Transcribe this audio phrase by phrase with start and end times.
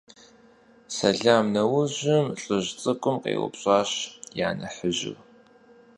[0.95, 3.91] Сэлам нэужьым лӀыжь цӀыкӀум къеупщӀащ
[4.47, 5.17] я нэхъыжьыр.